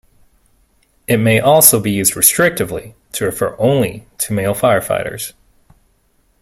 [1.05, 5.33] It may also be used restrictively to refer only to male firefighters.